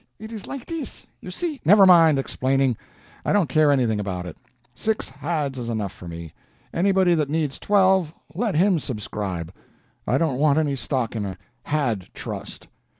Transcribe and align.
It 0.17 0.31
is 0.31 0.47
like 0.47 0.65
this. 0.65 1.05
You 1.19 1.29
see" 1.29 1.61
"Never 1.63 1.85
mind 1.85 2.17
explaining, 2.17 2.75
I 3.23 3.31
don't 3.33 3.47
care 3.47 3.71
anything 3.71 3.99
about 3.99 4.25
it. 4.25 4.35
Six 4.73 5.09
Hads 5.09 5.59
is 5.59 5.69
enough 5.69 5.91
for 5.91 6.07
me; 6.07 6.33
anybody 6.73 7.13
that 7.13 7.29
needs 7.29 7.59
twelve, 7.59 8.11
let 8.33 8.55
him 8.55 8.79
subscribe; 8.79 9.53
I 10.07 10.17
don't 10.17 10.39
want 10.39 10.57
any 10.57 10.75
stock 10.75 11.15
in 11.15 11.23
a 11.23 11.37
Had 11.65 12.07
Trust. 12.15 12.67